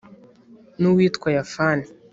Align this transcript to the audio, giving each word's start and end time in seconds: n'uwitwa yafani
n'uwitwa 0.81 1.29
yafani 1.37 1.85